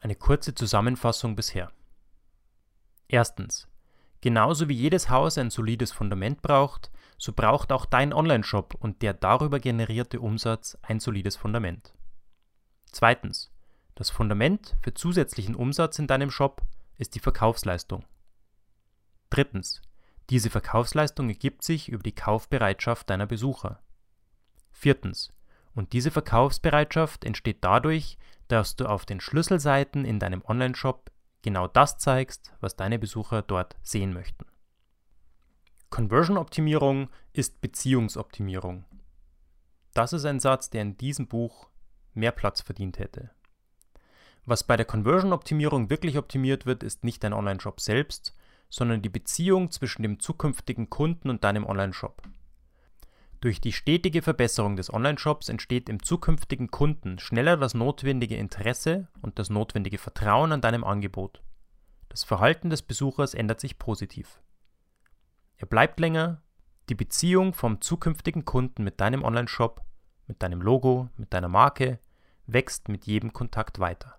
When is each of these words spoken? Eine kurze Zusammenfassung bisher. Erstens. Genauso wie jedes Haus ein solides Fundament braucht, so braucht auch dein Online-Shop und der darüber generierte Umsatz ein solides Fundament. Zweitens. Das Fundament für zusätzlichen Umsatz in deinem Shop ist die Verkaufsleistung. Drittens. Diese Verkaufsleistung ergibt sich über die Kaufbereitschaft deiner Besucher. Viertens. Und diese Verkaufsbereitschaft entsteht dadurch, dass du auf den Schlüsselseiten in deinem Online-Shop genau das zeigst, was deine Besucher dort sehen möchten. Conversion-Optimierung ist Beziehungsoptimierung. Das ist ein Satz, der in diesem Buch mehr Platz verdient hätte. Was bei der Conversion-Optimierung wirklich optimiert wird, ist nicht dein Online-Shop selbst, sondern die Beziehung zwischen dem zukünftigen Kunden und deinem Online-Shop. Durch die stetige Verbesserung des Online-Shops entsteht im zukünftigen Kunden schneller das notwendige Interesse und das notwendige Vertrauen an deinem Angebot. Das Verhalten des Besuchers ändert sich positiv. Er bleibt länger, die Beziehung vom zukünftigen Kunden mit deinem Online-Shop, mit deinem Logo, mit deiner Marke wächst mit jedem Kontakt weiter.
Eine 0.00 0.14
kurze 0.14 0.54
Zusammenfassung 0.54 1.34
bisher. 1.34 1.72
Erstens. 3.08 3.68
Genauso 4.20 4.68
wie 4.68 4.74
jedes 4.74 5.10
Haus 5.10 5.38
ein 5.38 5.50
solides 5.50 5.92
Fundament 5.92 6.42
braucht, 6.42 6.90
so 7.18 7.32
braucht 7.32 7.72
auch 7.72 7.84
dein 7.84 8.12
Online-Shop 8.12 8.74
und 8.78 9.02
der 9.02 9.12
darüber 9.12 9.58
generierte 9.58 10.20
Umsatz 10.20 10.78
ein 10.82 11.00
solides 11.00 11.36
Fundament. 11.36 11.94
Zweitens. 12.86 13.50
Das 13.96 14.10
Fundament 14.10 14.76
für 14.82 14.94
zusätzlichen 14.94 15.56
Umsatz 15.56 15.98
in 15.98 16.06
deinem 16.06 16.30
Shop 16.30 16.62
ist 16.98 17.16
die 17.16 17.20
Verkaufsleistung. 17.20 18.04
Drittens. 19.30 19.82
Diese 20.30 20.50
Verkaufsleistung 20.50 21.28
ergibt 21.28 21.64
sich 21.64 21.88
über 21.88 22.02
die 22.02 22.14
Kaufbereitschaft 22.14 23.10
deiner 23.10 23.26
Besucher. 23.26 23.80
Viertens. 24.70 25.32
Und 25.74 25.92
diese 25.92 26.10
Verkaufsbereitschaft 26.12 27.24
entsteht 27.24 27.58
dadurch, 27.62 28.18
dass 28.48 28.76
du 28.76 28.86
auf 28.86 29.06
den 29.06 29.20
Schlüsselseiten 29.20 30.04
in 30.04 30.18
deinem 30.18 30.42
Online-Shop 30.44 31.10
genau 31.42 31.68
das 31.68 31.98
zeigst, 31.98 32.52
was 32.60 32.76
deine 32.76 32.98
Besucher 32.98 33.42
dort 33.42 33.76
sehen 33.82 34.12
möchten. 34.12 34.46
Conversion-Optimierung 35.90 37.08
ist 37.32 37.60
Beziehungsoptimierung. 37.60 38.84
Das 39.94 40.12
ist 40.12 40.24
ein 40.24 40.40
Satz, 40.40 40.70
der 40.70 40.82
in 40.82 40.98
diesem 40.98 41.28
Buch 41.28 41.68
mehr 42.14 42.32
Platz 42.32 42.60
verdient 42.60 42.98
hätte. 42.98 43.30
Was 44.44 44.64
bei 44.64 44.76
der 44.76 44.86
Conversion-Optimierung 44.86 45.90
wirklich 45.90 46.18
optimiert 46.18 46.66
wird, 46.66 46.82
ist 46.82 47.04
nicht 47.04 47.22
dein 47.24 47.32
Online-Shop 47.32 47.80
selbst, 47.80 48.34
sondern 48.70 49.02
die 49.02 49.08
Beziehung 49.08 49.70
zwischen 49.70 50.02
dem 50.02 50.20
zukünftigen 50.20 50.90
Kunden 50.90 51.30
und 51.30 51.44
deinem 51.44 51.64
Online-Shop. 51.64 52.22
Durch 53.40 53.60
die 53.60 53.72
stetige 53.72 54.20
Verbesserung 54.20 54.74
des 54.74 54.92
Online-Shops 54.92 55.48
entsteht 55.48 55.88
im 55.88 56.02
zukünftigen 56.02 56.70
Kunden 56.72 57.20
schneller 57.20 57.56
das 57.56 57.74
notwendige 57.74 58.36
Interesse 58.36 59.06
und 59.22 59.38
das 59.38 59.48
notwendige 59.48 59.98
Vertrauen 59.98 60.50
an 60.50 60.60
deinem 60.60 60.82
Angebot. 60.82 61.40
Das 62.08 62.24
Verhalten 62.24 62.68
des 62.68 62.82
Besuchers 62.82 63.34
ändert 63.34 63.60
sich 63.60 63.78
positiv. 63.78 64.40
Er 65.56 65.66
bleibt 65.66 66.00
länger, 66.00 66.42
die 66.88 66.96
Beziehung 66.96 67.54
vom 67.54 67.80
zukünftigen 67.80 68.44
Kunden 68.44 68.82
mit 68.82 69.00
deinem 69.00 69.22
Online-Shop, 69.22 69.82
mit 70.26 70.42
deinem 70.42 70.60
Logo, 70.60 71.08
mit 71.16 71.32
deiner 71.32 71.48
Marke 71.48 72.00
wächst 72.46 72.88
mit 72.88 73.06
jedem 73.06 73.32
Kontakt 73.32 73.78
weiter. 73.78 74.17